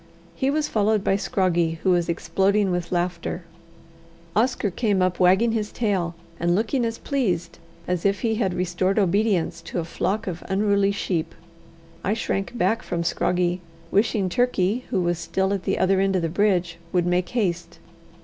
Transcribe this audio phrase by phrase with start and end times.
[0.33, 3.43] He was followed by Scroggie, who was exploding with laughter.
[4.35, 8.97] Oscar came up wagging his tail, and looking as pleased as if he had restored
[8.97, 11.35] obedience to a flock of unruly sheep.
[12.03, 13.59] I shrank back from Scroggie,
[13.91, 17.77] wishing Turkey, who was still at the other end of the bridge, would make haste.